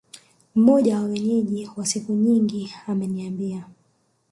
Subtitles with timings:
[0.55, 3.67] Mmoja wa Wenyeji wa siku nyingi ameniambia